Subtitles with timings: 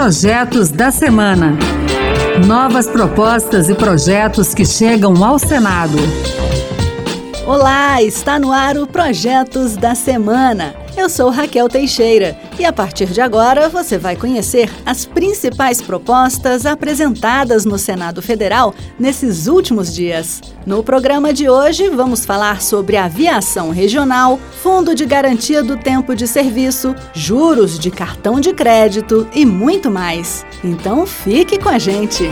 [0.00, 1.58] Projetos da Semana.
[2.46, 5.98] Novas propostas e projetos que chegam ao Senado.
[7.46, 10.74] Olá, está no ar o Projetos da Semana.
[10.96, 16.66] Eu sou Raquel Teixeira e a partir de agora você vai conhecer as principais propostas
[16.66, 20.42] apresentadas no Senado Federal nesses últimos dias.
[20.66, 26.28] No programa de hoje, vamos falar sobre aviação regional, fundo de garantia do tempo de
[26.28, 30.44] serviço, juros de cartão de crédito e muito mais.
[30.62, 32.24] Então fique com a gente!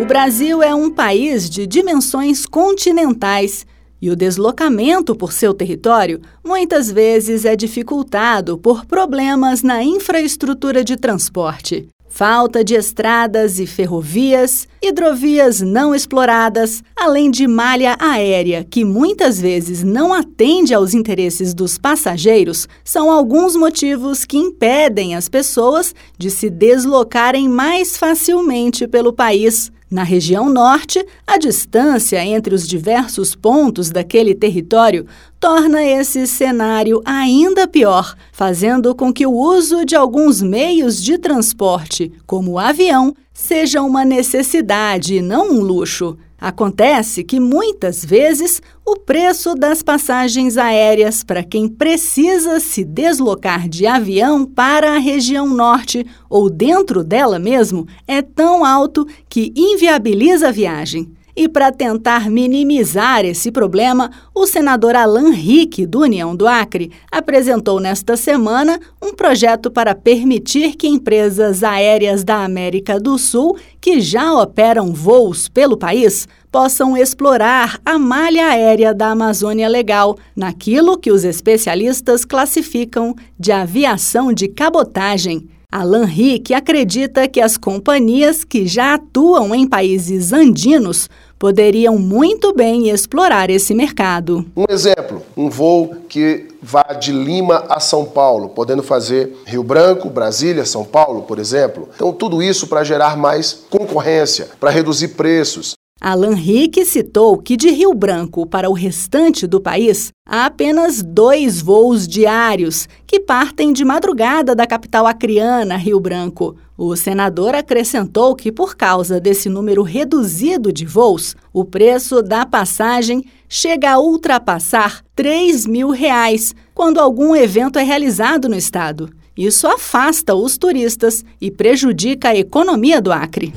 [0.00, 3.66] O Brasil é um país de dimensões continentais
[4.00, 10.96] e o deslocamento por seu território muitas vezes é dificultado por problemas na infraestrutura de
[10.96, 11.88] transporte.
[12.08, 19.84] Falta de estradas e ferrovias, hidrovias não exploradas, além de malha aérea que muitas vezes
[19.84, 26.48] não atende aos interesses dos passageiros, são alguns motivos que impedem as pessoas de se
[26.48, 29.70] deslocarem mais facilmente pelo país.
[29.88, 35.06] Na região norte, a distância entre os diversos pontos daquele território
[35.38, 42.10] torna esse cenário ainda pior, fazendo com que o uso de alguns meios de transporte,
[42.26, 46.18] como o avião, seja uma necessidade e não um luxo.
[46.38, 53.86] Acontece que muitas vezes o preço das passagens aéreas para quem precisa se deslocar de
[53.86, 60.52] avião para a região norte ou dentro dela mesmo é tão alto que inviabiliza a
[60.52, 61.10] viagem.
[61.38, 67.78] E para tentar minimizar esse problema, o senador Alan Rick, do União do Acre, apresentou
[67.78, 74.32] nesta semana um projeto para permitir que empresas aéreas da América do Sul, que já
[74.32, 81.22] operam voos pelo país, possam explorar a malha aérea da Amazônia Legal, naquilo que os
[81.22, 85.50] especialistas classificam de aviação de cabotagem.
[85.70, 92.88] Alan Rick acredita que as companhias que já atuam em países andinos poderiam muito bem
[92.88, 94.44] explorar esse mercado.
[94.56, 100.10] Um exemplo, um voo que vá de Lima a São Paulo, podendo fazer Rio Branco,
[100.10, 101.88] Brasília, São Paulo, por exemplo.
[101.94, 105.74] Então, tudo isso para gerar mais concorrência, para reduzir preços.
[105.98, 111.62] Alan Rick citou que de Rio Branco para o restante do país há apenas dois
[111.62, 116.54] voos diários que partem de madrugada da capital acriana, Rio Branco.
[116.76, 123.24] O senador acrescentou que, por causa desse número reduzido de voos, o preço da passagem
[123.48, 129.08] chega a ultrapassar 3 mil reais quando algum evento é realizado no estado.
[129.34, 133.54] Isso afasta os turistas e prejudica a economia do Acre.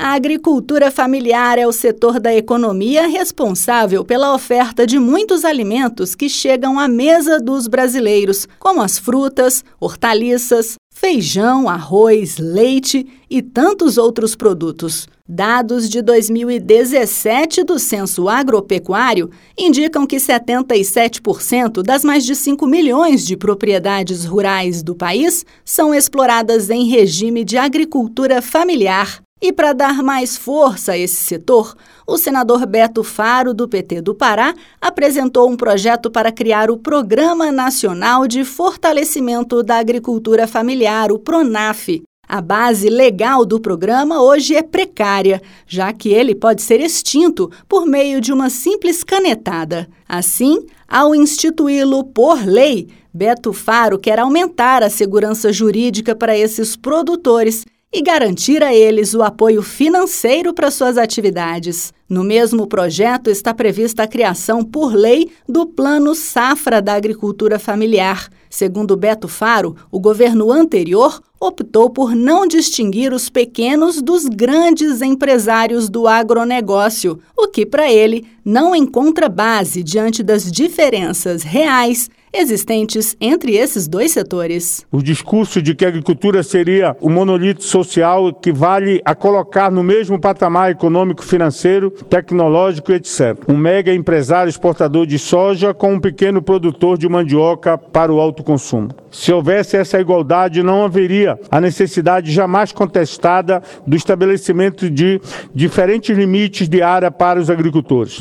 [0.00, 6.28] A agricultura familiar é o setor da economia responsável pela oferta de muitos alimentos que
[6.28, 14.36] chegam à mesa dos brasileiros, como as frutas, hortaliças, feijão, arroz, leite e tantos outros
[14.36, 15.08] produtos.
[15.28, 19.28] Dados de 2017 do Censo Agropecuário
[19.58, 26.70] indicam que 77% das mais de 5 milhões de propriedades rurais do país são exploradas
[26.70, 29.27] em regime de agricultura familiar.
[29.40, 34.12] E para dar mais força a esse setor, o senador Beto Faro, do PT do
[34.12, 41.20] Pará, apresentou um projeto para criar o Programa Nacional de Fortalecimento da Agricultura Familiar, o
[41.20, 42.02] PRONAF.
[42.28, 47.86] A base legal do programa hoje é precária, já que ele pode ser extinto por
[47.86, 49.88] meio de uma simples canetada.
[50.06, 57.64] Assim, ao instituí-lo por lei, Beto Faro quer aumentar a segurança jurídica para esses produtores
[57.92, 61.92] e garantir a eles o apoio financeiro para suas atividades.
[62.08, 68.28] No mesmo projeto está prevista a criação por lei do Plano Safra da Agricultura Familiar.
[68.50, 75.88] Segundo Beto Faro, o governo anterior optou por não distinguir os pequenos dos grandes empresários
[75.88, 83.56] do agronegócio, o que para ele não encontra base diante das diferenças reais existentes entre
[83.56, 84.86] esses dois setores.
[84.90, 89.82] O discurso de que a agricultura seria o monolito social que vale a colocar no
[89.82, 93.36] mesmo patamar econômico, financeiro, tecnológico, etc.
[93.48, 98.90] Um mega empresário exportador de soja com um pequeno produtor de mandioca para o autoconsumo.
[99.10, 105.20] Se houvesse essa igualdade, não haveria a necessidade jamais contestada do estabelecimento de
[105.54, 108.20] diferentes limites de área para os agricultores.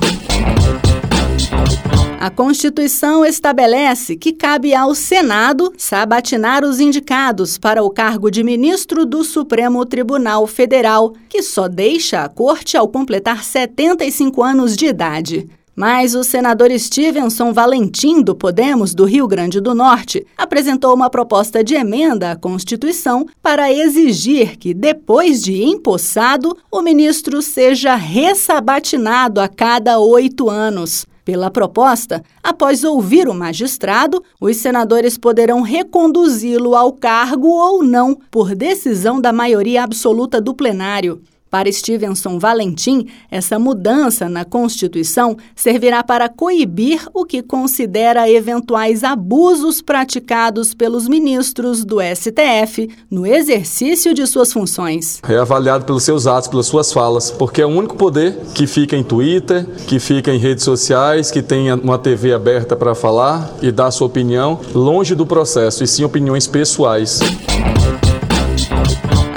[2.20, 9.06] A Constituição estabelece que cabe ao Senado sabatinar os indicados para o cargo de ministro
[9.06, 15.48] do Supremo Tribunal Federal, que só deixa a corte ao completar 75 anos de idade.
[15.76, 21.64] Mas o senador Stevenson Valentim, do Podemos, do Rio Grande do Norte, apresentou uma proposta
[21.64, 29.48] de emenda à Constituição para exigir que, depois de empossado, o ministro seja ressabatinado a
[29.48, 31.06] cada oito anos.
[31.28, 38.56] Pela proposta, após ouvir o magistrado, os senadores poderão reconduzi-lo ao cargo ou não, por
[38.56, 41.22] decisão da maioria absoluta do plenário.
[41.50, 49.82] Para Stevenson Valentim, essa mudança na Constituição servirá para coibir o que considera eventuais abusos
[49.82, 55.22] praticados pelos ministros do STF no exercício de suas funções.
[55.28, 58.96] É avaliado pelos seus atos, pelas suas falas, porque é o único poder que fica
[58.96, 63.72] em Twitter, que fica em redes sociais, que tem uma TV aberta para falar e
[63.72, 67.20] dar sua opinião, longe do processo, e sim opiniões pessoais.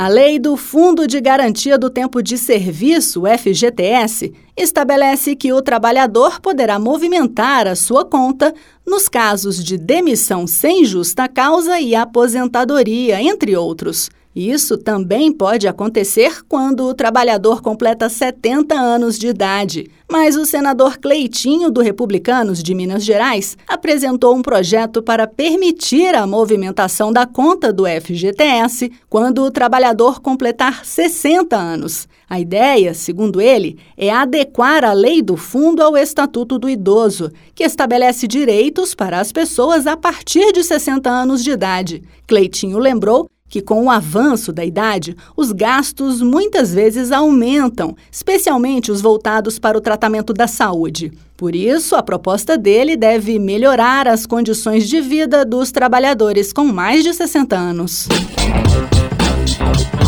[0.00, 6.41] A lei do Fundo de Garantia do Tempo de Serviço, FGTS, estabelece que o trabalhador
[6.41, 8.55] poderá movimentar a sua conta
[8.87, 14.08] nos casos de demissão sem justa causa e aposentadoria, entre outros.
[14.35, 19.91] Isso também pode acontecer quando o trabalhador completa 70 anos de idade.
[20.09, 26.29] Mas o senador Cleitinho, do Republicanos de Minas Gerais, apresentou um projeto para permitir a
[26.29, 32.09] movimentação da conta do FGTS quando o trabalhador completar 60 anos.
[32.29, 37.65] A ideia, segundo ele, é adequar a lei do fundo ao Estatuto do Idoso, que
[37.65, 42.03] estabelece direitos para as pessoas a partir de 60 anos de idade.
[42.29, 49.02] Cleitinho lembrou que, com o avanço da idade, os gastos muitas vezes aumentam, especialmente os
[49.02, 51.12] voltados para o tratamento da saúde.
[51.37, 57.02] Por isso, a proposta dele deve melhorar as condições de vida dos trabalhadores com mais
[57.02, 58.06] de 60 anos.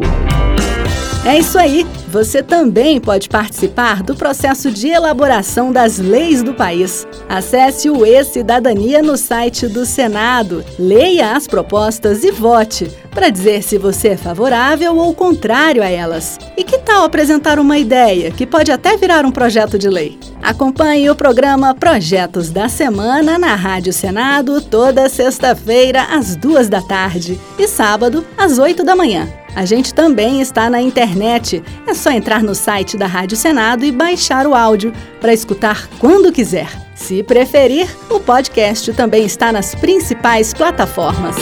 [1.26, 1.88] É isso aí.
[2.08, 7.08] Você também pode participar do processo de elaboração das leis do país.
[7.28, 13.76] Acesse o E-Cidadania no site do Senado, leia as propostas e vote para dizer se
[13.80, 16.38] você é favorável ou contrário a elas.
[16.56, 20.20] E que tal apresentar uma ideia que pode até virar um projeto de lei?
[20.44, 27.40] Acompanhe o programa Projetos da Semana na Rádio Senado toda sexta-feira às duas da tarde
[27.58, 29.28] e sábado às oito da manhã.
[29.56, 31.64] A gente também está na internet.
[31.88, 36.32] É só entrar no site da Rádio Senado e baixar o áudio para escutar quando
[36.32, 36.70] quiser.
[36.94, 41.36] Se preferir, o podcast também está nas principais plataformas.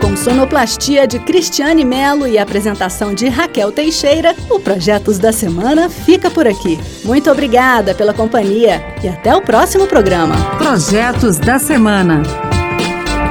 [0.00, 6.30] Com sonoplastia de Cristiane Melo e apresentação de Raquel Teixeira, o Projetos da Semana fica
[6.30, 6.78] por aqui.
[7.04, 10.36] Muito obrigada pela companhia e até o próximo programa.
[10.56, 12.47] Projetos da Semana.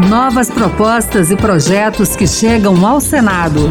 [0.06, 3.68] Novas propostas e projetos que chegam ao Senado.